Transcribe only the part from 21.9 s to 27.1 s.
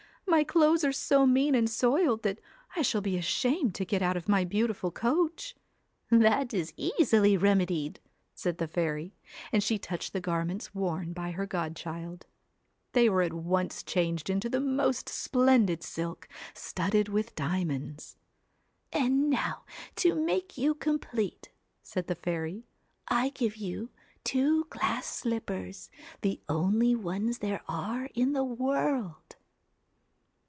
the fairy, 1 1 give you two glass slippers, the only